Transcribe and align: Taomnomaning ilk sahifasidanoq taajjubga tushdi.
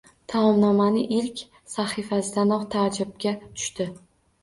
Taomnomaning 0.31 1.13
ilk 1.19 1.45
sahifasidanoq 1.75 2.67
taajjubga 2.75 3.39
tushdi. 3.47 3.93